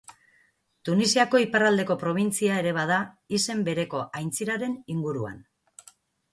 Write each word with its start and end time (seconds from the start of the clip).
Tunisiako 0.87 1.41
iparraldeko 1.43 1.97
probintzia 2.05 2.57
ere 2.63 2.73
bada, 2.79 2.99
izen 3.41 3.63
bereko 3.71 4.03
aintziraren 4.23 4.77
inguruan. 4.97 5.41